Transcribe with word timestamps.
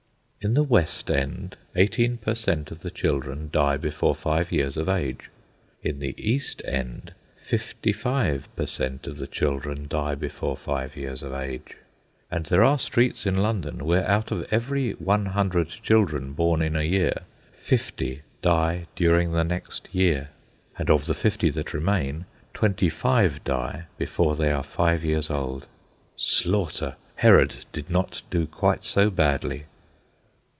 In 0.43 0.55
the 0.55 0.63
West 0.63 1.11
End 1.11 1.55
eighteen 1.75 2.17
per 2.17 2.33
cent. 2.33 2.71
of 2.71 2.79
the 2.79 2.89
children 2.89 3.51
die 3.53 3.77
before 3.77 4.15
five 4.15 4.51
years 4.51 4.75
of 4.75 4.89
age; 4.89 5.29
in 5.83 5.99
the 5.99 6.15
East 6.17 6.63
End 6.65 7.13
fifty 7.37 7.93
five 7.93 8.49
per 8.55 8.65
cent. 8.65 9.05
of 9.05 9.17
the 9.17 9.27
children 9.27 9.85
die 9.87 10.15
before 10.15 10.57
five 10.57 10.95
years 10.95 11.21
of 11.21 11.31
age. 11.31 11.77
And 12.31 12.47
there 12.47 12.63
are 12.63 12.79
streets 12.79 13.27
in 13.27 13.37
London 13.37 13.85
where 13.85 14.03
out 14.09 14.31
of 14.31 14.47
every 14.51 14.93
one 14.93 15.27
hundred 15.27 15.69
children 15.69 16.33
born 16.33 16.63
in 16.63 16.75
a 16.75 16.81
year, 16.81 17.17
fifty 17.53 18.23
die 18.41 18.87
during 18.95 19.33
the 19.33 19.43
next 19.43 19.93
year; 19.93 20.29
and 20.75 20.89
of 20.89 21.05
the 21.05 21.13
fifty 21.13 21.51
that 21.51 21.71
remain, 21.71 22.25
twenty 22.55 22.89
five 22.89 23.43
die 23.43 23.85
before 23.99 24.35
they 24.35 24.51
are 24.51 24.63
five 24.63 25.03
years 25.05 25.29
old. 25.29 25.67
Slaughter! 26.15 26.95
Herod 27.17 27.65
did 27.71 27.91
not 27.91 28.23
do 28.31 28.47
quite 28.47 28.83
so 28.83 29.11
badly. 29.11 29.65